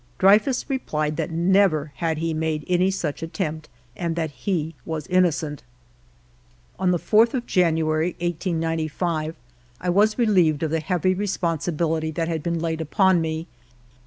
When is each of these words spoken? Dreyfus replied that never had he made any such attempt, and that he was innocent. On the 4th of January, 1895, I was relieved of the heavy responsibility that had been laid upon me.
Dreyfus 0.17 0.67
replied 0.67 1.15
that 1.17 1.29
never 1.29 1.91
had 1.97 2.17
he 2.17 2.33
made 2.33 2.65
any 2.67 2.89
such 2.89 3.21
attempt, 3.21 3.69
and 3.95 4.15
that 4.15 4.31
he 4.31 4.73
was 4.83 5.05
innocent. 5.05 5.61
On 6.79 6.89
the 6.89 6.97
4th 6.97 7.35
of 7.35 7.45
January, 7.45 8.15
1895, 8.19 9.35
I 9.79 9.89
was 9.91 10.17
relieved 10.17 10.63
of 10.63 10.71
the 10.71 10.79
heavy 10.79 11.13
responsibility 11.13 12.09
that 12.09 12.27
had 12.27 12.41
been 12.41 12.57
laid 12.57 12.81
upon 12.81 13.21
me. 13.21 13.45